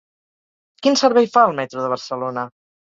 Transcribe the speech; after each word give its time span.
Quin 0.87 0.97
servei 1.03 1.31
fa 1.37 1.47
el 1.51 1.55
metro 1.61 1.87
de 1.87 1.95
Barcelona? 1.97 2.53